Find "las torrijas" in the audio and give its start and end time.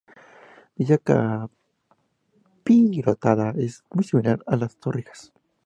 4.55-5.31